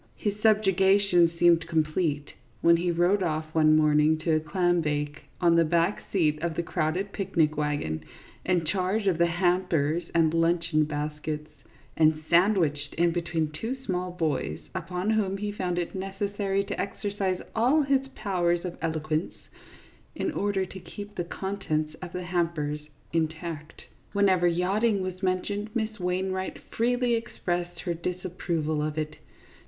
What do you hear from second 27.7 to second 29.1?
her disapproval of